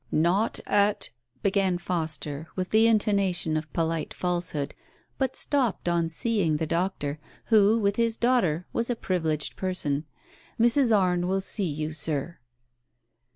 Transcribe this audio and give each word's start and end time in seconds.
"Not 0.11 0.59
at" 0.65 1.11
began 1.43 1.77
Foster, 1.77 2.47
with 2.55 2.71
the 2.71 2.87
intonation 2.87 3.55
of 3.55 3.71
polite 3.71 4.15
falsehood, 4.15 4.73
but 5.19 5.35
stopped 5.35 5.87
on 5.87 6.09
seeing 6.09 6.57
the 6.57 6.65
doctor, 6.65 7.19
who, 7.53 7.77
with 7.77 7.97
his 7.97 8.17
daughter, 8.17 8.65
was 8.73 8.89
a 8.89 8.95
privileged 8.95 9.55
person." 9.55 10.05
Mrs. 10.59 10.89
Arrre 10.91 11.23
will 11.27 11.39
see 11.39 11.67
you, 11.69 11.93
Sir." 11.93 12.39